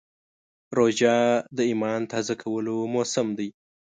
[0.77, 1.15] روژه
[1.57, 3.49] د ایمان تازه کولو موسم دی.